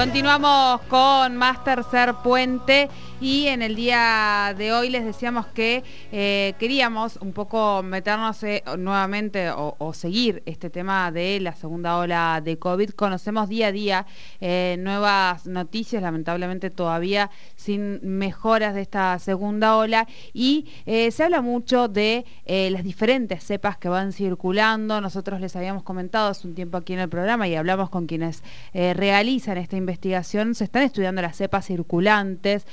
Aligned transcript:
Continuamos 0.00 0.80
con 0.88 1.36
más 1.36 1.62
tercer 1.62 2.14
puente 2.24 2.88
y 3.20 3.48
en 3.48 3.60
el 3.60 3.76
día 3.76 4.54
de 4.56 4.72
hoy 4.72 4.88
les 4.88 5.04
decíamos 5.04 5.46
que 5.46 5.84
eh, 6.10 6.54
queríamos 6.58 7.16
un 7.16 7.32
poco 7.32 7.82
meternos 7.82 8.42
eh, 8.42 8.62
nuevamente 8.78 9.50
o, 9.50 9.92
seguir 9.92 10.42
este 10.46 10.70
tema 10.70 11.10
de 11.12 11.40
la 11.40 11.52
segunda 11.52 11.98
ola 11.98 12.40
de 12.42 12.58
COVID. 12.58 12.90
Conocemos 12.90 13.48
día 13.48 13.66
a 13.66 13.72
día 13.72 14.06
eh, 14.40 14.76
nuevas 14.78 15.46
noticias, 15.46 16.02
lamentablemente 16.02 16.70
todavía 16.70 17.30
sin 17.56 18.00
mejoras 18.02 18.74
de 18.74 18.82
esta 18.82 19.18
segunda 19.18 19.76
ola 19.76 20.06
y 20.32 20.66
se 20.86 21.22
habla 21.22 21.42
mucho 21.42 21.88
de 21.88 22.24
las 22.46 22.84
diferentes 22.84 23.44
cepas 23.44 23.76
que 23.76 23.88
van 23.88 24.12
circulando. 24.12 25.00
Nosotros 25.00 25.40
les 25.40 25.56
habíamos 25.56 25.82
comentado 25.82 26.30
hace 26.30 26.46
un 26.46 26.54
tiempo 26.54 26.78
aquí 26.78 26.92
en 26.92 27.00
el 27.00 27.08
programa 27.08 27.48
y 27.48 27.56
hablamos 27.56 27.90
con 27.90 28.06
quienes 28.06 28.42
realizan 28.72 29.58
esta 29.58 29.76
investigación. 29.76 30.54
Se 30.54 30.64
están 30.64 30.82
estudiando 30.84 31.20
las 31.20 31.36
cepas 31.36 31.66
circulantes 31.66 32.64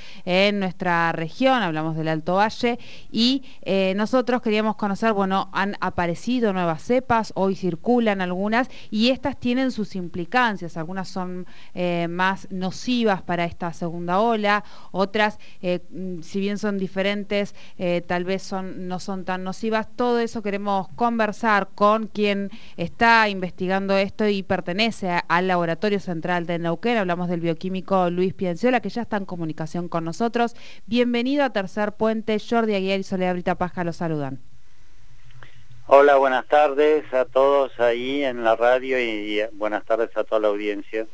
en 0.46 0.60
nuestra 0.60 1.10
región, 1.12 1.62
hablamos 1.62 1.96
del 1.96 2.08
Alto 2.08 2.34
Valle, 2.34 2.78
y 3.10 3.42
eh, 3.62 3.92
nosotros 3.96 4.40
queríamos 4.40 4.76
conocer, 4.76 5.12
bueno, 5.12 5.50
han 5.52 5.76
aparecido 5.80 6.52
nuevas 6.52 6.82
cepas, 6.82 7.32
hoy 7.34 7.56
circulan 7.56 8.20
algunas, 8.20 8.68
y 8.90 9.08
estas 9.08 9.38
tienen 9.38 9.72
sus 9.72 9.96
implicancias. 9.96 10.76
Algunas 10.76 11.08
son 11.08 11.46
eh, 11.74 12.06
más 12.08 12.46
nocivas 12.50 13.22
para 13.22 13.44
esta 13.44 13.72
segunda 13.72 14.20
ola, 14.20 14.62
otras, 14.92 15.38
eh, 15.60 15.80
mm, 15.90 16.20
si 16.22 16.40
bien 16.40 16.58
son 16.58 16.78
diferentes, 16.78 17.54
tal 18.06 18.24
vez 18.24 18.42
son, 18.42 18.88
no 18.88 19.00
son 19.00 19.24
tan 19.24 19.44
nocivas. 19.44 19.88
Todo 19.96 20.18
eso 20.20 20.42
queremos 20.42 20.88
conversar 20.94 21.68
con 21.74 22.06
quien 22.06 22.50
está 22.76 23.28
investigando 23.28 23.96
esto 23.96 24.28
y 24.28 24.42
pertenece 24.42 25.10
al 25.28 25.48
Laboratorio 25.48 26.00
Central 26.00 26.46
de 26.46 26.58
Neuquén. 26.58 26.98
Hablamos 26.98 27.28
del 27.28 27.40
bioquímico 27.40 28.10
Luis 28.10 28.34
Pienciola, 28.34 28.80
que 28.80 28.90
ya 28.90 29.02
está 29.02 29.16
en 29.16 29.24
comunicación 29.24 29.88
con 29.88 30.04
nosotros. 30.04 30.27
Bienvenido 30.86 31.44
a 31.44 31.50
Tercer 31.50 31.92
Puente. 31.92 32.38
Jordi 32.38 32.74
Aguiar 32.74 33.00
y 33.00 33.02
Soledad 33.02 33.34
Brita 33.34 33.54
Pasca 33.56 33.84
los 33.84 33.96
saludan. 33.96 34.40
Hola, 35.86 36.16
buenas 36.16 36.46
tardes 36.46 37.10
a 37.14 37.24
todos 37.24 37.72
ahí 37.80 38.22
en 38.22 38.44
la 38.44 38.56
radio 38.56 39.00
y, 39.00 39.40
y 39.40 39.40
buenas 39.52 39.84
tardes 39.86 40.14
a 40.16 40.24
toda 40.24 40.40
la 40.42 40.48
audiencia. 40.48 41.06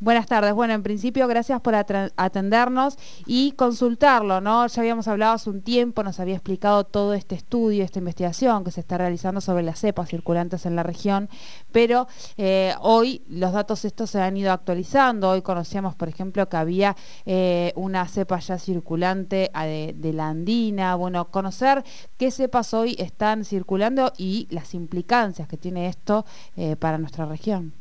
Buenas 0.00 0.26
tardes. 0.26 0.54
Bueno, 0.54 0.74
en 0.74 0.84
principio, 0.84 1.26
gracias 1.26 1.60
por 1.60 1.74
atendernos 1.74 2.96
y 3.26 3.50
consultarlo, 3.52 4.40
¿no? 4.40 4.64
Ya 4.68 4.80
habíamos 4.80 5.08
hablado 5.08 5.34
hace 5.34 5.50
un 5.50 5.60
tiempo, 5.60 6.04
nos 6.04 6.20
había 6.20 6.34
explicado 6.34 6.84
todo 6.84 7.14
este 7.14 7.34
estudio, 7.34 7.82
esta 7.82 7.98
investigación 7.98 8.62
que 8.62 8.70
se 8.70 8.78
está 8.78 8.96
realizando 8.96 9.40
sobre 9.40 9.64
las 9.64 9.80
cepas 9.80 10.08
circulantes 10.08 10.66
en 10.66 10.76
la 10.76 10.84
región, 10.84 11.28
pero 11.72 12.06
eh, 12.36 12.74
hoy 12.80 13.22
los 13.28 13.52
datos 13.52 13.84
estos 13.84 14.10
se 14.10 14.20
han 14.22 14.36
ido 14.36 14.52
actualizando. 14.52 15.30
Hoy 15.30 15.42
conocíamos, 15.42 15.96
por 15.96 16.08
ejemplo, 16.08 16.48
que 16.48 16.56
había 16.56 16.94
eh, 17.26 17.72
una 17.74 18.06
cepa 18.06 18.38
ya 18.38 18.56
circulante 18.56 19.50
ah, 19.52 19.66
de, 19.66 19.96
de 19.96 20.12
la 20.12 20.28
andina. 20.28 20.94
Bueno, 20.94 21.28
conocer 21.32 21.82
qué 22.16 22.30
cepas 22.30 22.72
hoy 22.72 22.94
están 23.00 23.44
circulando 23.44 24.12
y 24.16 24.46
las 24.50 24.74
implicancias 24.74 25.48
que 25.48 25.56
tiene 25.56 25.88
esto 25.88 26.24
eh, 26.56 26.76
para 26.76 26.98
nuestra 26.98 27.26
región. 27.26 27.74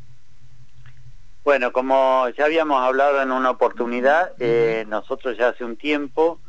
Bueno, 1.47 1.71
como 1.71 2.27
ya 2.37 2.43
habíamos 2.43 2.81
hablado 2.83 3.21
en 3.21 3.31
una 3.31 3.51
oportunidad, 3.51 4.33
eh, 4.37 4.83
nosotros 4.89 5.37
ya 5.37 5.47
hace 5.47 5.63
un 5.63 5.77
tiempo 5.77 6.41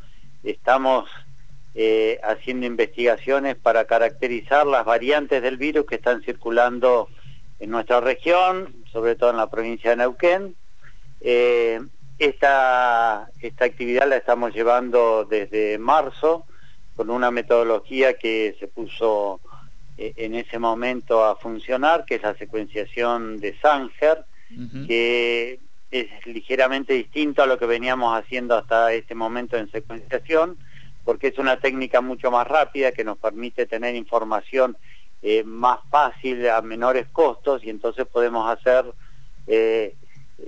estamos 0.43 1.09
eh, 1.73 2.19
haciendo 2.21 2.65
investigaciones 2.65 3.55
para 3.55 3.85
caracterizar 3.85 4.67
las 4.67 4.83
variantes 4.83 5.41
del 5.41 5.55
virus 5.55 5.85
que 5.85 5.95
están 5.95 6.21
circulando 6.23 7.07
en 7.61 7.69
nuestra 7.69 8.01
región, 8.01 8.75
sobre 8.91 9.15
todo 9.15 9.29
en 9.29 9.37
la 9.37 9.49
provincia 9.49 9.91
de 9.91 9.95
Neuquén. 9.95 10.57
Eh, 11.21 11.79
esta, 12.17 13.29
esta 13.39 13.63
actividad 13.63 14.05
la 14.05 14.17
estamos 14.17 14.53
llevando 14.53 15.23
desde 15.23 15.77
marzo 15.77 16.43
con 16.97 17.09
una 17.09 17.31
metodología 17.31 18.15
que 18.15 18.53
se 18.59 18.67
puso 18.67 19.39
en 19.95 20.35
ese 20.35 20.59
momento 20.59 21.23
a 21.23 21.37
funcionar, 21.37 22.03
que 22.03 22.15
es 22.15 22.21
la 22.21 22.35
secuenciación 22.35 23.37
de 23.37 23.57
Sanger, 23.61 24.25
que 24.87 25.59
es 25.91 26.07
ligeramente 26.25 26.93
distinto 26.93 27.41
a 27.41 27.47
lo 27.47 27.57
que 27.57 27.65
veníamos 27.65 28.17
haciendo 28.17 28.55
hasta 28.55 28.93
este 28.93 29.15
momento 29.15 29.57
en 29.57 29.71
secuenciación, 29.71 30.57
porque 31.03 31.27
es 31.27 31.37
una 31.37 31.59
técnica 31.59 32.01
mucho 32.01 32.29
más 32.31 32.47
rápida 32.47 32.91
que 32.91 33.03
nos 33.03 33.17
permite 33.17 33.65
tener 33.65 33.95
información 33.95 34.77
eh, 35.21 35.43
más 35.43 35.79
fácil 35.89 36.47
a 36.49 36.61
menores 36.61 37.07
costos 37.11 37.63
y 37.63 37.69
entonces 37.69 38.05
podemos 38.05 38.49
hacer 38.49 38.85
eh, 39.47 39.95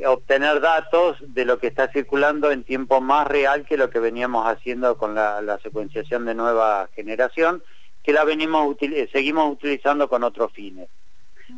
obtener 0.05 0.61
datos 0.61 1.17
de 1.19 1.45
lo 1.45 1.59
que 1.59 1.67
está 1.67 1.91
circulando 1.91 2.51
en 2.51 2.63
tiempo 2.63 3.01
más 3.01 3.27
real 3.27 3.65
que 3.65 3.77
lo 3.77 3.89
que 3.89 3.99
veníamos 3.99 4.47
haciendo 4.47 4.97
con 4.97 5.15
la, 5.15 5.59
secuenciación 5.61 6.25
de 6.25 6.35
nueva 6.35 6.87
generación, 6.95 7.63
que 8.03 8.13
la 8.13 8.23
venimos 8.23 8.67
util 8.67 9.09
seguimos 9.11 9.51
utilizando 9.51 10.07
con 10.07 10.23
otros 10.23 10.51
fines. 10.53 10.87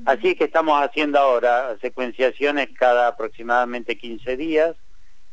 Así 0.06 0.36
que 0.36 0.46
estamos 0.46 0.82
haciendo 0.82 1.20
ahora 1.20 1.78
secuenciaciones 1.82 2.70
cada 2.78 3.08
aproximadamente 3.08 3.98
15 3.98 4.38
días, 4.38 4.76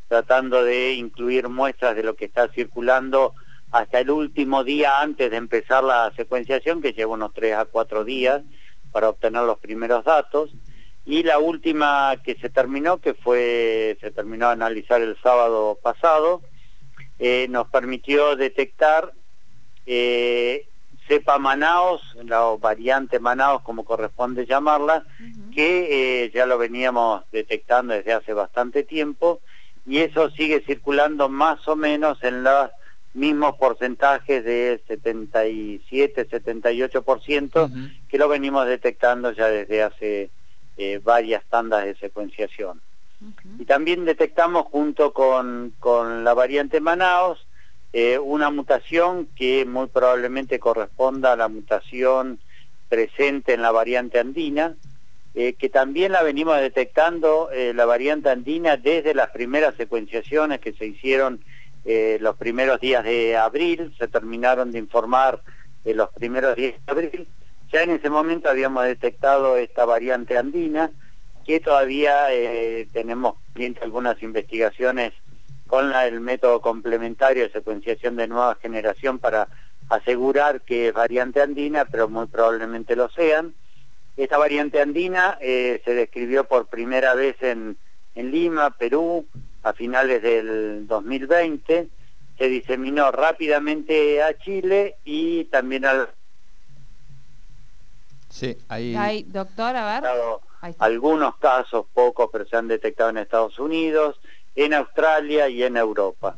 tratando 0.09 0.65
de 0.65 0.93
incluir 0.93 1.48
muestras 1.48 1.97
de 1.97 2.03
lo 2.03 2.15
que 2.15 2.26
está 2.26 2.48
circulando 2.48 3.34
hasta 3.71 4.00
el 4.00 4.10
último 4.10 4.65
día 4.65 5.00
antes 5.00 5.31
de 5.31 5.37
empezar 5.37 5.84
la 5.84 6.12
secuenciación, 6.16 6.83
que 6.83 6.92
lleva 6.92 7.15
unos 7.15 7.33
3 7.34 7.54
a 7.54 7.65
4 7.65 8.04
días 8.04 8.42
para 8.92 9.09
obtener 9.09 9.42
los 9.42 9.59
primeros 9.59 10.04
datos. 10.04 10.51
Y 11.04 11.22
la 11.22 11.39
última 11.39 12.16
que 12.22 12.34
se 12.36 12.51
terminó, 12.51 12.98
que 12.98 13.15
fue, 13.15 13.97
se 14.01 14.10
terminó 14.10 14.47
de 14.47 14.53
analizar 14.53 15.01
el 15.01 15.16
sábado 15.22 15.78
pasado, 15.83 16.42
eh, 17.18 17.47
nos 17.48 17.68
permitió 17.68 18.36
detectar 18.36 19.13
eh, 19.86 20.68
cepa 21.10 21.41
Manaos, 21.41 22.01
la 22.24 22.42
variante 22.57 23.18
Manaos 23.18 23.62
como 23.62 23.84
corresponde 23.84 24.47
llamarla, 24.47 25.04
que 25.53 26.22
eh, 26.22 26.30
ya 26.33 26.47
lo 26.47 26.57
veníamos 26.57 27.24
detectando 27.33 27.95
desde 27.95 28.12
hace 28.12 28.33
bastante 28.33 28.84
tiempo 28.84 29.41
y 29.84 29.98
eso 29.98 30.30
sigue 30.30 30.62
circulando 30.65 31.28
más 31.28 31.66
o 31.66 31.74
menos 31.74 32.22
en 32.22 32.45
los 32.45 32.71
mismos 33.12 33.57
porcentajes 33.57 34.45
de 34.45 34.80
77, 34.86 36.28
78% 36.28 37.91
que 38.09 38.18
lo 38.18 38.28
venimos 38.28 38.68
detectando 38.68 39.33
ya 39.33 39.48
desde 39.48 39.83
hace 39.83 40.30
eh, 40.77 41.01
varias 41.03 41.45
tandas 41.47 41.86
de 41.86 41.97
secuenciación. 41.97 42.80
Y 43.59 43.65
también 43.65 44.04
detectamos 44.04 44.66
junto 44.66 45.13
con, 45.13 45.74
con 45.80 46.22
la 46.22 46.34
variante 46.34 46.80
Manaos 46.80 47.45
eh, 47.92 48.19
una 48.19 48.51
mutación 48.51 49.27
que 49.34 49.65
muy 49.65 49.89
probablemente 49.89 50.60
corresponda 50.60 51.33
a 51.33 51.37
la 51.37 51.48
mutación 51.48 52.39
presente 52.89 53.54
en 53.54 53.63
la 53.63 53.72
variante 53.72 54.21
andina, 54.21 54.77
eh, 55.34 55.54
que 55.54 55.69
también 55.69 56.13
la 56.13 56.22
venimos 56.22 56.60
detectando 56.60 57.51
eh, 57.51 57.72
la 57.75 57.87
variante 57.87 58.31
andina 58.31 58.77
desde 58.77 59.13
las 59.13 59.31
primeras 59.31 59.75
secuenciaciones 59.75 60.60
que 60.60 60.72
se 60.72 60.87
hicieron 60.87 61.45
los 62.21 62.37
primeros 62.37 62.78
días 62.78 63.03
de 63.03 63.39
abril, 63.39 63.95
se 63.98 64.07
terminaron 64.07 64.71
de 64.71 64.78
informar 64.78 65.41
los 65.83 66.10
primeros 66.10 66.54
días 66.54 66.75
de 66.75 66.92
abril. 66.92 67.28
Ya 67.72 67.83
en 67.83 67.91
ese 67.91 68.10
momento 68.10 68.51
habíamos 68.51 68.84
detectado 68.84 69.57
esta 69.57 69.87
variante 69.87 70.37
andina, 70.37 70.91
que 71.47 71.59
todavía 71.59 72.27
tenemos 72.92 73.37
pendiente 73.54 73.81
algunas 73.83 74.22
investigaciones 74.22 75.15
con 75.71 75.89
la- 75.91 76.05
el 76.09 76.19
método 76.21 76.61
complementario 76.61 77.45
de 77.45 77.53
secuenciación 77.53 78.17
de 78.17 78.27
nueva 78.27 78.57
generación 78.57 79.21
para 79.21 79.47
asegurar 79.89 80.63
que 80.63 80.89
es 80.89 80.93
variante 80.95 81.41
andina, 81.41 81.84
pero 81.84 82.09
muy 82.09 82.27
probablemente 82.27 82.97
lo 82.97 83.09
sean. 83.09 83.55
Esta 84.17 84.37
variante 84.37 84.81
andina 84.81 85.39
eh, 85.41 85.81
se 85.84 85.95
describió 85.95 86.43
por 86.45 86.67
primera 86.67 87.15
vez 87.15 87.37
en, 87.41 87.77
en 88.17 88.31
Lima, 88.33 88.71
Perú, 88.77 89.27
a 89.63 89.72
finales 89.72 90.21
del 90.22 90.89
2020, 90.89 91.89
se 92.37 92.49
diseminó 92.49 93.13
rápidamente 93.13 94.23
a 94.25 94.37
Chile 94.39 94.97
y 95.05 95.45
también 95.45 95.84
al 95.84 96.09
Sí, 98.28 98.57
ahí. 98.69 98.95
Ay, 98.97 99.23
doctor, 99.25 99.75
a 99.77 99.93
ver. 99.95 100.03
dado 100.03 100.41
Ahí 100.63 100.71
está. 100.73 100.84
algunos 100.84 101.37
casos, 101.37 101.87
pocos, 101.95 102.28
pero 102.33 102.45
se 102.47 102.57
han 102.57 102.69
detectado 102.69 103.11
en 103.11 103.19
Estados 103.19 103.59
Unidos, 103.59 104.21
en 104.55 104.75
Australia 104.75 105.49
y 105.49 105.63
en 105.63 105.77
Europa. 105.77 106.37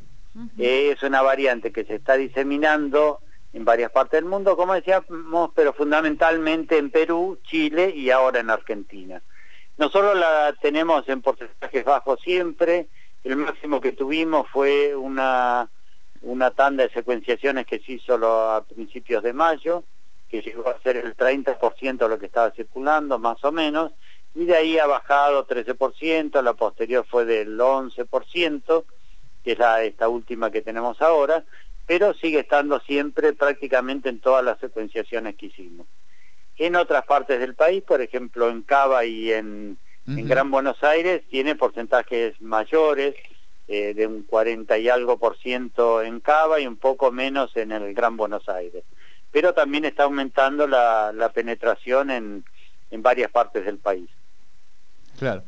Eh, 0.59 0.95
es 0.95 1.03
una 1.03 1.21
variante 1.21 1.73
que 1.73 1.85
se 1.85 1.97
está 1.97 2.17
diseminando 2.17 3.21
en 3.53 3.65
varias 3.65 3.91
partes 3.91 4.21
del 4.21 4.31
mundo, 4.31 4.57
como 4.57 4.75
decíamos, 4.75 5.51
pero 5.55 5.75
fundamentalmente 5.75 6.79
en 6.79 6.91
Perú, 6.91 7.39
Chile 7.43 7.93
y 7.95 8.11
ahora 8.11 8.41
en 8.41 8.49
Argentina. 8.49 9.23
Nosotros 9.77 10.17
la 10.19 10.55
tenemos 10.61 11.07
en 11.09 11.21
porcentajes 11.21 11.85
bajos 11.85 12.21
siempre, 12.23 12.89
el 13.25 13.37
máximo 13.37 13.81
que 13.81 13.93
tuvimos 13.93 14.49
fue 14.49 14.97
una, 14.97 15.69
una 16.23 16.51
tanda 16.51 16.85
de 16.85 16.91
secuenciaciones 16.91 17.67
que 17.67 17.79
se 17.79 17.93
hizo 17.93 18.15
a 18.15 18.65
principios 18.65 19.23
de 19.23 19.33
mayo, 19.33 19.85
que 20.29 20.41
llegó 20.41 20.69
a 20.69 20.81
ser 20.81 20.97
el 20.97 21.15
30% 21.17 21.99
de 21.99 22.09
lo 22.09 22.19
que 22.19 22.27
estaba 22.27 22.51
circulando, 22.53 23.19
más 23.19 23.43
o 23.45 23.53
menos, 23.53 23.93
y 24.35 24.45
de 24.47 24.57
ahí 24.57 24.79
ha 24.79 24.87
bajado 24.87 25.47
13%, 25.47 26.43
la 26.43 26.55
posterior 26.55 27.05
fue 27.09 27.25
del 27.25 27.59
11%, 27.59 28.85
que 29.45 29.53
es 29.53 29.59
la, 29.59 29.83
esta 29.83 30.09
última 30.09 30.51
que 30.51 30.63
tenemos 30.63 31.03
ahora, 31.03 31.45
pero 31.87 32.15
sigue 32.15 32.41
estando 32.41 32.81
siempre 32.81 33.33
prácticamente 33.33 34.09
en 34.09 34.21
todas 34.21 34.45
las 34.45 34.59
secuenciaciones 34.59 35.37
que 35.37 35.47
hicimos. 35.47 35.87
En 36.57 36.77
otras 36.77 37.05
partes 37.05 37.41
del 37.41 37.55
país, 37.55 37.83
por 37.83 38.01
ejemplo 38.01 38.49
en 38.49 38.63
Cava 38.63 39.05
y 39.05 39.33
en, 39.33 39.79
Gran 40.05 40.51
Buenos 40.51 40.83
Aires, 40.83 41.23
tiene 41.31 41.55
porcentajes 41.55 42.41
mayores, 42.41 43.15
eh, 43.69 43.95
de 43.95 44.07
un 44.07 44.25
40 44.25 44.77
y 44.79 44.89
algo 44.89 45.19
por 45.19 45.39
ciento 45.39 46.03
en 46.03 46.21
Cava 46.21 46.61
y 46.61 46.67
un 46.67 46.77
poco 46.77 47.13
menos 47.13 47.57
en 47.57 47.73
el 47.73 47.95
Gran 47.95 48.17
Buenos 48.17 48.49
Aires. 48.49 48.85
Pero 49.31 49.55
también 49.55 49.85
está 49.85 50.05
aumentando 50.05 50.67
la, 50.67 51.31
penetración 51.35 52.11
en, 52.11 52.45
en 52.91 53.03
varias 53.03 53.31
partes 53.31 53.65
del 53.65 53.79
país. 53.79 54.09
Claro. 55.23 55.45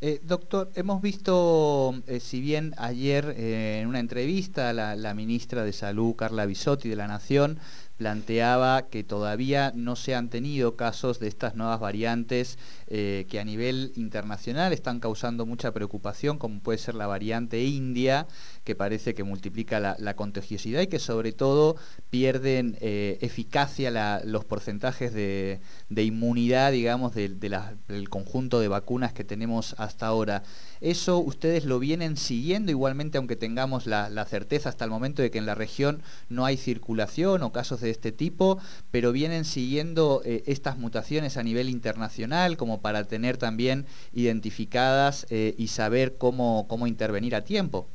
Eh, 0.00 0.22
doctor, 0.24 0.70
hemos 0.74 1.02
visto, 1.02 1.94
eh, 2.06 2.18
si 2.18 2.40
bien 2.40 2.72
ayer 2.78 3.34
eh, 3.36 3.80
en 3.82 3.88
una 3.88 4.00
entrevista 4.00 4.72
la, 4.72 4.96
la, 4.96 5.12
ministra 5.12 5.64
de 5.64 5.74
Salud, 5.74 6.16
Carla 6.16 6.46
Bisotti, 6.46 6.88
de 6.88 6.96
la 6.96 7.08
Nación, 7.08 7.58
planteaba 7.98 8.86
que 8.88 9.02
todavía 9.04 9.72
no 9.74 9.96
se 9.96 10.14
han 10.14 10.30
tenido 10.30 10.76
casos 10.76 11.18
de 11.18 11.26
estas 11.26 11.56
nuevas 11.56 11.80
variantes 11.80 12.56
eh, 12.86 13.26
que 13.28 13.40
a 13.40 13.44
nivel 13.44 13.92
internacional 13.96 14.72
están 14.72 15.00
causando 15.00 15.44
mucha 15.44 15.72
preocupación, 15.72 16.38
como 16.38 16.60
puede 16.60 16.78
ser 16.78 16.94
la 16.94 17.08
variante 17.08 17.62
india, 17.64 18.26
que 18.64 18.76
parece 18.76 19.14
que 19.14 19.24
multiplica 19.24 19.80
la, 19.80 20.14
contagiosidad 20.14 20.80
y 20.80 20.86
que 20.86 21.00
sobre 21.00 21.32
todo 21.32 21.76
pierden 22.08 22.76
eh, 22.80 23.18
eficacia 23.20 24.22
los 24.24 24.44
porcentajes 24.44 25.12
de, 25.12 25.60
inmunidad, 25.90 26.72
digamos, 26.72 27.14
del 27.14 28.08
conjunto 28.08 28.60
de 28.60 28.68
vacunas 28.68 29.12
que 29.12 29.24
tenemos 29.24 29.74
hasta 29.78 30.06
ahora. 30.06 30.44
¿Eso 30.80 31.18
ustedes 31.18 31.64
lo 31.64 31.78
vienen 31.78 32.16
siguiendo 32.16 32.70
igualmente, 32.70 33.18
aunque 33.18 33.36
tengamos 33.36 33.86
la, 33.86 34.08
certeza 34.26 34.68
hasta 34.68 34.84
el 34.84 34.90
momento 34.90 35.22
de 35.22 35.30
que 35.30 35.38
en 35.38 35.46
la 35.46 35.54
región 35.54 36.02
no 36.28 36.44
hay 36.44 36.56
circulación 36.56 37.42
o 37.42 37.52
casos 37.52 37.80
de 37.80 37.90
este 37.90 38.12
tipo, 38.12 38.60
pero 38.90 39.12
vienen 39.12 39.44
siguiendo 39.44 40.22
eh, 40.24 40.42
estas 40.46 40.76
mutaciones 40.76 41.36
a 41.36 41.42
nivel 41.42 41.68
internacional 41.68 42.56
como 42.56 42.80
para 42.80 43.04
tener 43.04 43.38
también 43.38 43.86
identificadas 44.12 45.26
eh, 45.30 45.54
y 45.56 45.68
saber 45.68 46.16
cómo, 46.18 46.66
cómo 46.68 46.86
intervenir 46.86 47.34
a 47.34 47.44
tiempo? 47.44 47.88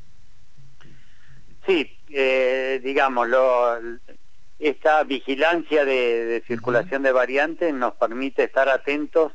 Sí, 1.66 1.90
eh, 2.10 2.82
digamos, 2.84 3.28
esta 4.60 5.04
vigilancia 5.04 5.86
de 5.86 6.44
circulación 6.48 7.04
de 7.04 7.12
variantes 7.12 7.74
nos 7.74 7.94
permite 7.94 8.44
estar 8.44 8.68
atentos 8.70 9.32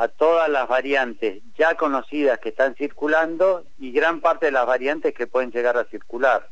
a 0.00 0.08
todas 0.08 0.48
las 0.48 0.66
variantes 0.66 1.42
ya 1.58 1.74
conocidas 1.74 2.38
que 2.38 2.48
están 2.48 2.74
circulando 2.74 3.66
y 3.78 3.92
gran 3.92 4.22
parte 4.22 4.46
de 4.46 4.52
las 4.52 4.64
variantes 4.64 5.12
que 5.12 5.26
pueden 5.26 5.52
llegar 5.52 5.76
a 5.76 5.84
circular. 5.84 6.48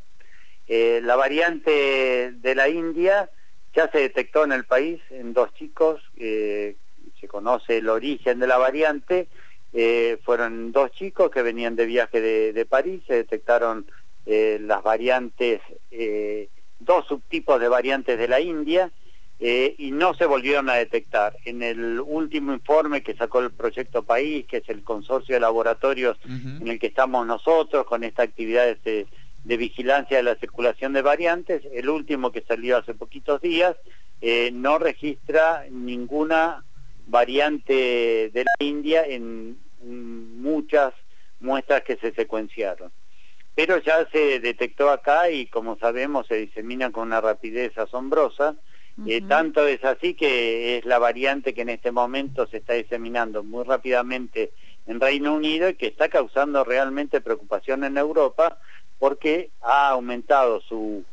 Eh, 0.66 1.00
la 1.02 1.16
variante 1.16 2.30
de 2.30 2.54
la 2.54 2.68
India 2.68 3.30
ya 3.74 3.90
se 3.90 4.00
detectó 4.00 4.44
en 4.44 4.52
el 4.52 4.64
país 4.64 5.00
en 5.08 5.32
dos 5.32 5.54
chicos, 5.54 6.02
eh, 6.18 6.76
se 7.18 7.26
conoce 7.26 7.78
el 7.78 7.88
origen 7.88 8.38
de 8.38 8.46
la 8.46 8.58
variante, 8.58 9.28
eh, 9.72 10.18
fueron 10.24 10.70
dos 10.70 10.90
chicos 10.90 11.30
que 11.30 11.40
venían 11.40 11.74
de 11.74 11.86
viaje 11.86 12.20
de, 12.20 12.52
de 12.52 12.66
París, 12.66 13.02
se 13.06 13.14
detectaron 13.14 13.86
las 14.26 14.82
variantes, 14.82 15.62
dos 16.80 17.06
subtipos 17.06 17.58
de 17.58 17.68
variantes 17.68 18.18
de 18.18 18.28
la 18.28 18.40
India, 18.40 18.92
eh, 19.40 19.76
y 19.78 19.92
no 19.92 20.14
se 20.14 20.26
volvieron 20.26 20.68
a 20.68 20.74
detectar. 20.74 21.36
En 21.44 21.62
el 21.62 22.00
último 22.00 22.52
informe 22.52 23.02
que 23.02 23.14
sacó 23.14 23.40
el 23.40 23.52
Proyecto 23.52 24.02
País, 24.02 24.46
que 24.46 24.58
es 24.58 24.68
el 24.68 24.82
consorcio 24.82 25.36
de 25.36 25.40
laboratorios 25.40 26.18
en 26.24 26.66
el 26.66 26.78
que 26.80 26.88
estamos 26.88 27.24
nosotros 27.26 27.86
con 27.86 28.02
esta 28.02 28.24
actividad 28.24 28.76
de, 28.84 29.06
vigilancia 29.44 30.16
de 30.16 30.24
la 30.24 30.34
circulación 30.34 30.92
de 30.92 31.02
variantes, 31.02 31.62
el 31.72 31.88
último 31.88 32.32
que 32.32 32.42
salió 32.42 32.78
hace 32.78 32.94
poquitos 32.94 33.40
días, 33.40 33.76
eh, 34.20 34.50
no 34.52 34.78
registra 34.78 35.64
ninguna 35.70 36.64
variante 37.06 38.30
de 38.34 38.44
la 38.44 38.64
India 38.64 39.04
en 39.06 39.56
muchas 39.80 40.92
muestras 41.38 41.82
que 41.82 41.96
se 41.96 42.12
secuenciaron. 42.12 42.90
Pero 43.54 43.78
ya 43.78 44.08
se 44.10 44.40
detectó 44.40 44.90
acá 44.90 45.30
y 45.30 45.46
como 45.46 45.78
sabemos 45.78 46.26
se 46.26 46.36
disemina 46.36 46.90
con 46.90 47.08
una 47.08 47.20
rapidez 47.20 47.76
asombrosa 47.78 48.56
eh, 49.06 49.22
tanto 49.22 49.66
es 49.66 49.84
así 49.84 50.14
que 50.14 50.78
es 50.78 50.84
la 50.84 50.98
variante 50.98 51.54
que 51.54 51.62
en 51.62 51.68
este 51.68 51.92
momento 51.92 52.46
se 52.46 52.58
está 52.58 52.74
diseminando 52.74 53.44
muy 53.44 53.64
rápidamente 53.64 54.52
en 54.86 55.00
Reino 55.00 55.34
Unido 55.34 55.68
y 55.68 55.74
que 55.74 55.86
está 55.86 56.08
causando 56.08 56.64
realmente 56.64 57.20
preocupación 57.20 57.84
en 57.84 57.96
Europa 57.96 58.58
porque 58.98 59.50
ha 59.60 59.90
aumentado 59.90 60.60
su, 60.62 61.04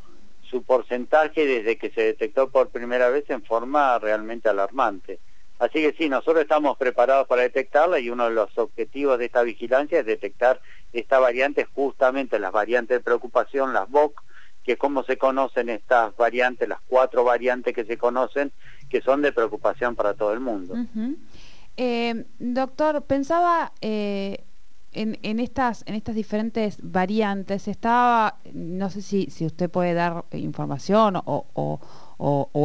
su 0.50 0.62
porcentaje 0.62 1.46
desde 1.46 1.78
que 1.78 1.90
se 1.90 2.02
detectó 2.02 2.50
por 2.50 2.70
primera 2.70 3.10
vez 3.10 3.28
en 3.30 3.42
forma 3.44 3.98
realmente 3.98 4.48
alarmante. 4.48 5.18
Así 5.58 5.80
que 5.80 5.94
sí, 5.96 6.08
nosotros 6.08 6.42
estamos 6.42 6.76
preparados 6.76 7.26
para 7.26 7.42
detectarla 7.42 7.98
y 7.98 8.10
uno 8.10 8.24
de 8.24 8.34
los 8.34 8.56
objetivos 8.58 9.18
de 9.18 9.26
esta 9.26 9.42
vigilancia 9.42 10.00
es 10.00 10.06
detectar 10.06 10.60
esta 10.92 11.18
variante, 11.18 11.66
justamente 11.74 12.38
las 12.38 12.52
variantes 12.52 12.98
de 12.98 13.04
preocupación, 13.04 13.72
las 13.72 13.88
VOC, 13.88 14.22
que 14.66 14.72
es 14.72 14.78
como 14.78 15.04
se 15.04 15.16
conocen 15.16 15.68
estas 15.68 16.14
variantes, 16.16 16.68
las 16.68 16.80
cuatro 16.88 17.22
variantes 17.22 17.72
que 17.72 17.84
se 17.84 17.96
conocen, 17.96 18.50
que 18.90 19.00
son 19.00 19.22
de 19.22 19.32
preocupación 19.32 19.94
para 19.94 20.14
todo 20.14 20.32
el 20.32 20.40
mundo. 20.40 20.74
Eh, 21.76 22.24
doctor, 22.40 23.02
pensaba 23.02 23.72
eh, 23.80 24.44
en, 24.92 25.38
estas, 25.38 25.84
en 25.86 25.94
estas 25.94 26.16
diferentes 26.16 26.78
variantes, 26.82 27.68
estaba, 27.68 28.38
no 28.52 28.90
sé 28.90 29.02
si, 29.02 29.26
si 29.30 29.46
usted 29.46 29.70
puede 29.70 29.94
dar 29.94 30.24
información 30.32 31.22
o, 31.24 31.80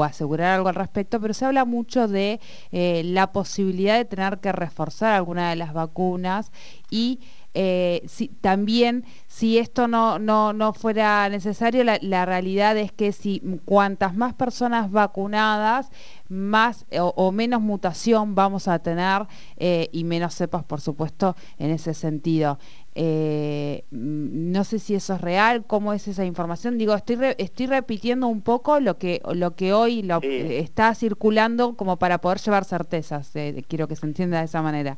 asegurar 0.04 0.56
algo 0.56 0.70
al 0.70 0.76
respecto, 0.76 1.22
pero 1.22 1.36
se 1.36 1.46
habla 1.46 1.66
mucho 1.66 2.08
de 2.08 2.40
eh, 2.72 3.04
la 3.06 3.32
posibilidad 3.32 3.98
de 3.98 4.06
tener 4.06 4.40
que 4.40 4.52
reforzar 4.52 5.14
alguna 5.14 5.52
de 5.52 5.56
las 5.56 5.74
vacunas 5.74 6.52
y 6.90 7.20
eh, 7.54 8.04
si, 8.08 8.30
también, 8.30 9.04
si 9.28 9.58
esto 9.58 9.88
no, 9.88 10.20
no, 10.20 10.54
no 10.54 10.72
fuera 10.74 11.28
necesario, 11.28 11.84
la, 11.84 12.26
realidad 12.26 12.78
es 12.78 12.92
que 12.94 13.12
si 13.12 13.42
cuantas 13.66 14.16
más 14.16 14.34
personas 14.34 14.90
vacunadas, 14.90 15.90
más 16.30 16.86
o, 16.98 17.32
menos 17.34 17.62
mutación 17.62 18.36
vamos 18.36 18.70
a 18.70 18.80
tener 18.80 19.28
eh, 19.58 19.90
y 19.92 20.06
menos 20.06 20.36
cepas, 20.36 20.64
por 20.64 20.80
supuesto, 20.80 21.36
en 21.58 21.72
ese 21.72 21.94
sentido. 21.94 22.58
Eh, 22.94 23.86
no 23.92 24.64
sé 24.64 24.80
si 24.80 24.96
eso 24.96 25.16
es 25.16 25.22
real, 25.22 25.66
cómo 25.66 25.92
es 25.92 26.08
esa 26.08 26.24
información. 26.24 26.78
Digo, 26.78 26.94
estoy 26.94 27.18
estoy 27.38 27.66
repitiendo 27.66 28.28
un 28.28 28.42
poco 28.42 28.80
lo 28.80 28.98
que 28.98 29.22
lo 29.34 29.56
que 29.56 29.74
hoy 29.74 30.04
lo, 30.04 30.22
está 30.22 30.94
circulando 30.96 31.76
como 31.76 31.98
para 31.98 32.20
poder 32.22 32.40
llevar 32.40 32.64
certezas. 32.64 33.32
quiero 33.68 33.88
que 33.90 33.96
se 33.96 34.06
entienda 34.06 34.40
de 34.40 34.46
esa 34.46 34.62
manera. 34.62 34.98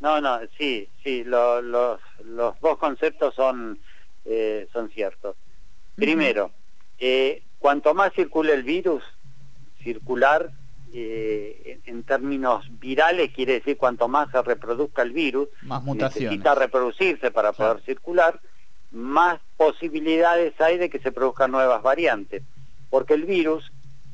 No, 0.00 0.20
no, 0.20 0.40
sí, 0.58 0.88
sí, 1.02 1.24
los, 1.24 1.64
los 1.64 2.60
dos 2.60 2.78
conceptos 2.78 3.34
son, 3.34 3.78
eh, 4.24 4.68
son 4.72 4.90
ciertos. 4.90 5.36
Primero, 5.94 6.50
eh, 6.98 7.42
cuanto 7.58 7.94
más 7.94 8.12
circule 8.12 8.52
el 8.52 8.62
virus, 8.62 9.02
circular 9.82 10.50
eh, 10.92 11.80
en, 11.84 12.02
términos 12.04 12.64
virales 12.78 13.32
quiere 13.32 13.54
decir 13.54 13.76
cuanto 13.76 14.08
más 14.08 14.30
se 14.30 14.42
reproduzca 14.42 15.02
el 15.02 15.12
virus, 15.12 15.48
más 15.62 15.84
necesita 15.84 16.54
reproducirse 16.54 17.30
para 17.30 17.52
poder 17.52 17.82
circular, 17.82 18.40
más 18.92 19.40
posibilidades 19.56 20.58
hay 20.60 20.78
de 20.78 20.90
que 20.90 20.98
se 20.98 21.12
produzcan 21.12 21.50
nuevas 21.50 21.82
variantes, 21.82 22.42
porque 22.90 23.14
el 23.14 23.24
virus 23.24 23.72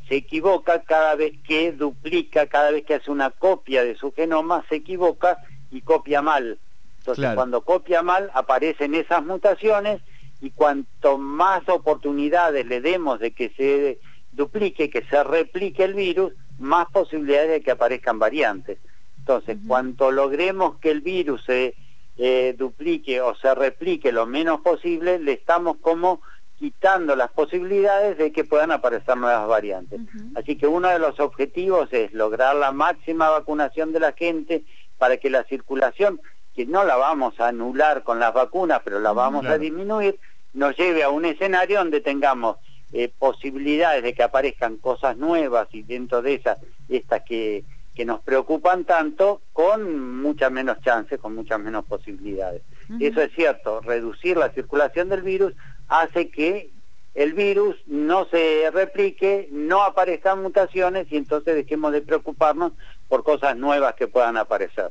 se 0.09 0.17
equivoca 0.17 0.83
cada 0.83 1.15
vez 1.15 1.33
que 1.47 1.73
duplica, 1.73 2.47
cada 2.47 2.71
vez 2.71 2.85
que 2.85 2.95
hace 2.95 3.11
una 3.11 3.31
copia 3.31 3.85
de 3.85 3.97
su 3.97 4.13
genoma, 4.13 4.65
se 4.69 4.77
equivoca 4.77 5.39
y 5.73 5.81
copia 5.81 6.23
mal. 6.23 6.59
Entonces 6.99 7.35
cuando 7.35 7.63
copia 7.63 8.03
mal 8.03 8.31
aparecen 8.33 8.95
esas 8.95 9.25
mutaciones 9.25 10.01
y 10.41 10.51
cuanto 10.51 11.19
más 11.19 11.69
oportunidades 11.69 12.65
le 12.67 12.81
demos 12.81 13.19
de 13.19 13.33
que 13.33 13.51
se 13.51 13.99
duplique, 14.31 14.89
que 14.89 15.05
se 15.05 15.25
replique 15.25 15.83
el 15.83 15.95
virus, 15.95 16.33
más 16.59 16.87
posibilidades 16.93 17.51
de 17.51 17.61
que 17.61 17.73
aparezcan 17.73 18.19
variantes. 18.19 18.79
Entonces, 19.19 19.59
cuanto 19.69 20.11
logremos 20.11 20.79
que 20.79 20.91
el 20.91 21.01
virus 21.01 21.45
se 21.45 21.75
eh, 22.17 22.55
duplique 22.59 23.21
o 23.21 23.35
se 23.37 23.55
replique 23.55 24.11
lo 24.11 24.27
menos 24.27 24.61
posible, 24.61 25.19
le 25.19 25.33
estamos 25.33 25.77
como 25.81 26.21
quitando 26.59 27.17
las 27.17 27.31
posibilidades 27.31 28.19
de 28.19 28.33
que 28.33 28.45
puedan 28.45 28.71
aparecer 28.71 29.17
nuevas 29.17 29.49
variantes. 29.49 30.01
Así 30.37 30.57
que 30.57 30.67
uno 30.67 30.89
de 30.89 30.99
los 30.99 31.19
objetivos 31.19 31.93
es 31.93 32.13
lograr 32.13 32.55
la 32.57 32.73
máxima 32.73 33.31
vacunación 33.31 33.93
de 33.93 34.01
la 34.01 34.13
gente 34.13 34.65
para 35.03 35.17
que 35.17 35.31
la 35.31 35.43
circulación, 35.43 36.21
que 36.55 36.65
no 36.65 36.85
la 36.85 36.95
vamos 36.95 37.41
a 37.41 37.49
anular 37.49 38.05
con 38.05 38.21
las 38.21 38.33
vacunas, 38.33 38.83
pero 38.85 39.01
la 39.01 39.11
vamos 39.13 39.45
a 39.47 39.59
disminuir, 39.59 40.21
nos 40.53 40.77
lleve 40.77 41.03
a 41.03 41.11
un 41.11 41.25
escenario 41.25 41.81
donde 41.81 42.01
tengamos 42.01 42.59
eh, 42.93 43.13
posibilidades 43.19 44.05
de 44.05 44.15
que 44.15 44.23
aparezcan 44.23 44.77
cosas 44.77 45.17
nuevas 45.17 45.67
y 45.73 45.83
dentro 45.83 46.23
de 46.23 46.35
esas, 46.35 46.59
estas 46.89 47.23
que, 47.23 47.65
que 47.97 48.05
nos 48.05 48.21
preocupan 48.21 48.85
tanto, 48.85 49.43
con 49.53 50.21
muchas 50.23 50.53
menos 50.53 50.81
chances, 50.83 51.19
con 51.19 51.35
muchas 51.35 51.59
menos 51.59 51.85
posibilidades. 51.85 52.63
Eso 53.01 53.23
es 53.23 53.33
cierto, 53.35 53.81
reducir 53.81 54.37
la 54.37 54.51
circulación 54.51 55.09
del 55.09 55.23
virus 55.23 55.53
hace 55.89 56.31
que 56.31 56.71
el 57.15 57.35
virus 57.35 57.77
no 57.87 58.27
se 58.27 58.71
replique, 58.73 59.49
no 59.51 59.83
aparezcan 59.83 60.43
mutaciones 60.43 61.07
y 61.11 61.17
entonces 61.17 61.55
dejemos 61.55 61.93
de 61.93 62.01
preocuparnos 62.01 62.73
por 63.09 63.23
cosas 63.23 63.57
nuevas 63.57 63.95
que 63.95 64.09
puedan 64.09 64.37
aparecer. 64.37 64.91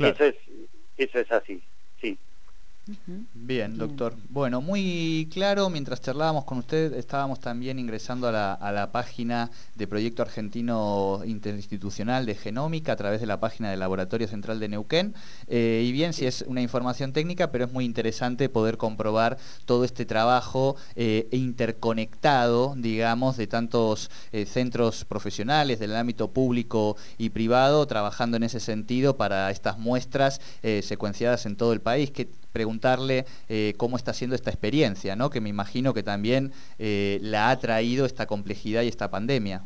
Eso 0.00 0.24
es 0.24 0.34
eso 0.96 1.18
es 1.18 1.32
así, 1.32 1.62
sí. 2.00 2.18
Bien, 3.34 3.76
doctor. 3.76 4.14
Bueno, 4.28 4.60
muy 4.60 5.28
claro, 5.32 5.70
mientras 5.70 6.00
charlábamos 6.00 6.44
con 6.44 6.58
usted, 6.58 6.94
estábamos 6.94 7.40
también 7.40 7.78
ingresando 7.78 8.28
a 8.28 8.32
la, 8.32 8.52
a 8.54 8.72
la, 8.72 8.90
página 8.92 9.50
de 9.76 9.86
Proyecto 9.86 10.22
Argentino 10.22 11.20
Interinstitucional 11.24 12.26
de 12.26 12.34
Genómica 12.34 12.92
a 12.92 12.96
través 12.96 13.20
de 13.20 13.26
la 13.26 13.40
página 13.40 13.70
del 13.70 13.80
Laboratorio 13.80 14.26
Central 14.28 14.60
de 14.60 14.68
Neuquén. 14.68 15.14
Eh, 15.48 15.84
y 15.86 15.92
bien, 15.92 16.12
si 16.12 16.26
es 16.26 16.42
una 16.46 16.62
información 16.62 17.12
técnica, 17.12 17.50
pero 17.50 17.64
es 17.64 17.72
muy 17.72 17.84
interesante 17.84 18.48
poder 18.48 18.76
comprobar 18.76 19.38
todo 19.64 19.84
este 19.84 20.04
trabajo 20.06 20.76
eh, 20.96 21.28
interconectado, 21.32 22.74
digamos, 22.76 23.36
de 23.36 23.46
tantos 23.46 24.10
eh, 24.32 24.46
centros 24.46 25.04
profesionales 25.04 25.78
del 25.78 25.96
ámbito 25.96 26.32
público 26.32 26.96
y 27.18 27.30
privado, 27.30 27.86
trabajando 27.86 28.36
en 28.36 28.44
ese 28.44 28.60
sentido 28.60 29.16
para 29.16 29.50
estas 29.50 29.78
muestras 29.78 30.40
secuenciadas 30.82 31.46
en 31.46 31.56
todo 31.56 31.72
el 31.72 31.80
país. 31.80 32.10
Que, 32.10 32.28
preguntarle 32.52 33.24
eh, 33.48 33.74
cómo 33.76 33.96
está 33.96 34.12
siendo 34.12 34.36
esta 34.36 34.50
experiencia, 34.50 35.16
¿no? 35.16 35.30
que 35.30 35.40
me 35.40 35.48
imagino 35.48 35.94
que 35.94 36.02
también 36.02 36.52
eh, 36.78 37.18
la 37.22 37.50
ha 37.50 37.58
traído 37.58 38.06
esta 38.06 38.26
complejidad 38.26 38.82
y 38.82 38.88
esta 38.88 39.10
pandemia. 39.10 39.62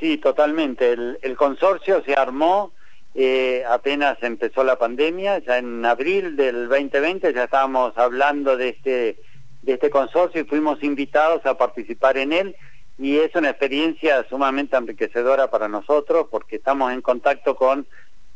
Sí, 0.00 0.18
totalmente. 0.18 0.92
El, 0.92 1.36
consorcio 1.36 2.02
se 2.04 2.14
armó 2.14 2.72
eh, 3.14 3.64
apenas 3.68 4.16
empezó 4.22 4.62
la 4.62 4.78
pandemia, 4.78 5.38
ya 5.38 5.58
en 5.58 5.84
abril 5.84 6.36
del 6.36 6.68
2020 6.68 7.32
ya 7.32 7.44
estábamos 7.44 7.96
hablando 7.98 8.56
de 8.56 8.68
este, 8.68 9.16
de 9.62 9.72
este 9.72 9.90
consorcio 9.90 10.42
y 10.42 10.44
fuimos 10.44 10.82
invitados 10.84 11.44
a 11.46 11.58
participar 11.58 12.16
en 12.16 12.32
él 12.32 12.56
y 12.98 13.18
es 13.18 13.34
una 13.34 13.50
experiencia 13.50 14.26
sumamente 14.28 14.76
enriquecedora 14.76 15.50
para 15.50 15.68
nosotros 15.68 16.26
porque 16.30 16.56
estamos 16.56 16.92
en 16.92 17.00
contacto 17.00 17.54
con 17.56 17.86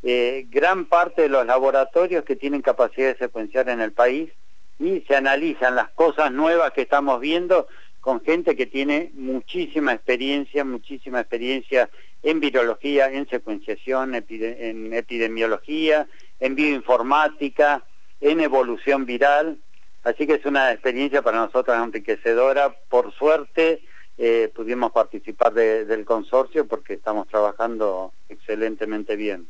eh, 0.03 0.47
gran 0.51 0.87
parte 0.87 1.23
de 1.23 1.29
los 1.29 1.47
laboratorios 1.47 2.25
que 2.25 2.37
tienen 2.37 2.63
capacidad 2.63 3.13
de 3.13 3.19
secuenciar 3.19 3.69
en 3.69 3.81
el 3.81 3.93
país 3.93 4.31
y 4.79 5.01
se 5.03 5.15
analizan 5.15 5.77
las 5.77 5.91
cosas 5.91 6.33
nuevas 6.33 6.73
que 6.73 6.83
estamos 6.83 7.21
viendo 7.21 7.69
con 8.01 8.21
gente 8.21 8.57
que 8.57 8.67
tiene 8.67 9.13
muchísima 9.15 9.93
experiencia, 9.93 10.65
muchísima 10.65 11.21
experiencia 11.21 11.89
en 12.25 12.41
virología, 12.41 13.13
en 13.13 13.29
secuenciación, 13.29 14.17
en 14.17 14.93
epidemiología, 14.93 16.09
en 16.41 16.57
bioinformática, 16.57 17.85
en 18.21 18.41
evolución 18.41 19.07
viral. 19.07 19.59
Así 20.03 20.27
que 20.27 20.35
es 20.35 20.45
una 20.45 20.73
experiencia 20.73 21.23
para 21.23 21.39
nosotros 21.39 21.77
enriquecedora. 21.77 22.75
Por 22.89 23.13
suerte 23.15 23.83
eh, 24.19 24.51
pudimos 24.55 24.93
participar 24.93 25.53
del 25.55 26.05
consorcio 26.05 26.67
porque 26.67 26.95
estamos 26.95 27.27
trabajando 27.29 28.13
excelentemente 28.29 29.17
bien. 29.17 29.47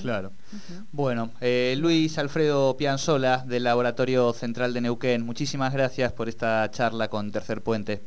Claro. 0.00 0.32
Bueno, 0.92 1.30
eh, 1.40 1.74
Luis 1.78 2.18
Alfredo 2.18 2.76
Pianzola 2.76 3.38
del 3.46 3.64
Laboratorio 3.64 4.32
Central 4.34 4.74
de 4.74 4.82
Neuquén, 4.82 5.24
muchísimas 5.24 5.72
gracias 5.72 6.12
por 6.12 6.28
esta 6.28 6.70
charla 6.70 7.08
con 7.08 7.32
Tercer 7.32 7.62
Puente. 7.62 8.02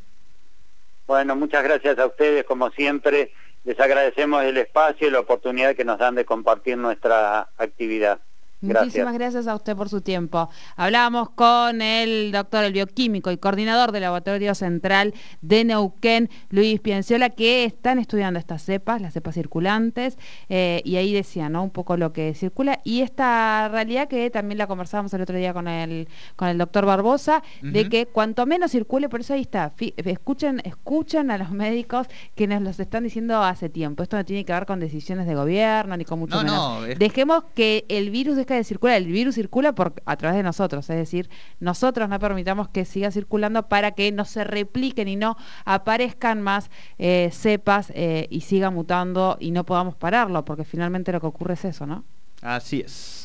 Bueno, 1.08 1.36
muchas 1.36 1.64
gracias 1.64 1.98
a 1.98 2.06
ustedes, 2.06 2.46
como 2.46 2.70
siempre. 2.72 3.32
Les 3.64 3.80
agradecemos 3.80 4.44
el 4.44 4.58
espacio 4.58 5.08
y 5.08 5.12
la 5.12 5.20
oportunidad 5.20 5.76
que 5.76 5.86
nos 5.86 5.98
dan 5.98 6.16
de 6.16 6.26
compartir 6.26 6.78
nuestra 6.78 7.50
actividad. 7.58 8.20
Muchísimas 8.66 9.14
gracias 9.14 9.48
a 9.48 9.56
usted 9.56 9.76
por 9.76 9.90
su 9.90 10.02
tiempo. 10.02 10.50
Hablábamos 10.76 11.30
con 11.30 11.82
el 11.82 12.32
doctor, 12.32 12.64
el 12.64 12.74
bioquímico 12.74 13.32
y 13.32 13.38
coordinador 13.38 13.92
del 13.92 14.02
Laboratorio 14.02 14.56
Central 14.56 15.14
de 15.42 15.64
Neuquén, 15.64 16.30
Luis 16.50 16.80
Pianciola, 16.80 17.30
que 17.30 17.64
están 17.64 18.00
estudiando 18.00 18.40
estas 18.40 18.64
cepas, 18.64 19.02
las 19.02 19.14
cepas 19.14 19.36
circulantes, 19.36 20.18
eh, 20.50 20.82
y 20.84 20.96
ahí 20.98 21.14
decía, 21.14 21.50
¿no? 21.50 21.64
Un 21.64 21.70
poco 21.70 21.98
lo 21.98 22.14
que 22.14 22.34
circula, 22.34 22.80
y 22.84 23.02
esta 23.02 23.70
realidad 23.70 24.08
que 24.08 24.30
también 24.30 24.58
la 24.58 24.68
conversábamos 24.68 25.14
el 25.14 25.22
otro 25.22 25.38
día 25.38 25.54
con 25.54 25.68
el, 25.68 26.08
con 26.36 26.48
el 26.48 26.58
doctor 26.58 26.86
Barbosa, 26.86 27.44
de 27.62 27.90
que 27.90 28.06
cuanto 28.06 28.46
menos 28.46 28.72
circule, 28.72 29.10
por 29.10 29.22
eso 29.22 29.34
ahí 29.34 29.42
está, 29.42 29.74
escuchen, 29.98 30.62
escuchen 30.64 31.32
a 31.32 31.38
los 31.38 31.52
médicos 31.52 32.08
que 32.36 32.48
nos 32.48 32.62
los 32.62 32.80
están 32.80 33.04
diciendo 33.04 33.42
hace 33.44 33.70
tiempo. 33.70 34.04
Esto 34.04 34.18
no 34.18 34.26
tiene 34.26 34.46
que 34.46 34.54
ver 34.54 34.66
con 34.66 34.80
decisiones 34.80 35.28
de 35.28 35.36
gobierno 35.36 35.98
ni 35.98 36.06
con 36.06 36.20
mucho 36.20 36.38
menos. 36.38 36.86
Dejemos 36.98 37.44
que 37.54 37.86
el 37.90 38.10
virus 38.10 38.36
de 38.58 38.64
circular, 38.64 38.98
el 38.98 39.08
virus 39.08 39.36
circula 39.36 39.74
por, 39.74 40.02
a 40.06 40.18
través 40.18 40.38
de 40.38 40.44
nosotros, 40.44 40.90
es 40.90 40.96
decir, 40.98 41.30
nosotros 41.60 42.10
no 42.10 42.20
permitamos 42.20 42.70
que 42.70 42.86
siga 42.86 43.12
circulando 43.12 43.68
para 43.68 43.92
que 43.92 44.12
no 44.12 44.26
se 44.26 44.44
repliquen 44.44 45.08
y 45.08 45.16
no 45.16 45.38
aparezcan 45.66 46.42
más 46.42 46.70
eh, 46.98 47.30
cepas 47.32 47.92
eh, 47.96 48.28
y 48.30 48.42
siga 48.42 48.70
mutando 48.70 49.38
y 49.40 49.52
no 49.52 49.66
podamos 49.66 49.96
pararlo, 49.96 50.44
porque 50.46 50.64
finalmente 50.64 51.12
lo 51.12 51.22
que 51.22 51.28
ocurre 51.28 51.54
es 51.54 51.66
eso, 51.66 51.86
¿no? 51.86 52.04
Así 52.42 52.82
es. 52.82 53.24